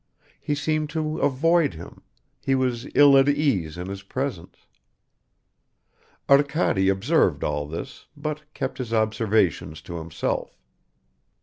[0.41, 2.01] he seemed to avoid him,
[2.43, 4.65] he was ill at ease in his presence...
[6.27, 10.57] Arkady observed all this, but kept his observations to himself.